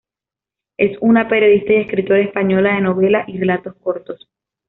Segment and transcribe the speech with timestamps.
[0.77, 4.27] Es una periodista y escritora española de novela y relatos cortos.